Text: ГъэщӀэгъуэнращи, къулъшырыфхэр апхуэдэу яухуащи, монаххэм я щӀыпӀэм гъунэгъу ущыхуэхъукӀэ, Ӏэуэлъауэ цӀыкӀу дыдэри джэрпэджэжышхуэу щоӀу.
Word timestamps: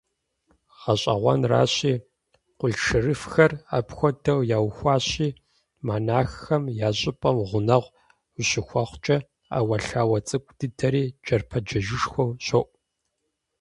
ГъэщӀэгъуэнращи, 0.79 1.93
къулъшырыфхэр 2.57 3.51
апхуэдэу 3.77 4.39
яухуащи, 4.57 5.27
монаххэм 5.85 6.63
я 6.87 6.89
щӀыпӀэм 6.99 7.37
гъунэгъу 7.47 7.95
ущыхуэхъукӀэ, 8.39 9.17
Ӏэуэлъауэ 9.55 10.17
цӀыкӀу 10.27 10.55
дыдэри 10.57 11.03
джэрпэджэжышхуэу 11.25 12.31
щоӀу. 12.45 12.65